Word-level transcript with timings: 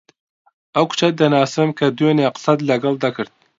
ئەو 0.75 0.85
کچە 0.91 1.07
دەناسم 1.19 1.69
کە 1.77 1.85
دوێنێ 1.97 2.27
قسەت 2.35 2.59
لەگەڵ 2.69 2.93
دەکرد. 3.03 3.31